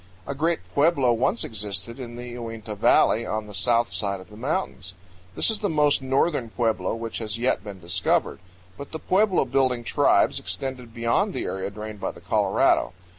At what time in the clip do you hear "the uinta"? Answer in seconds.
2.15-2.73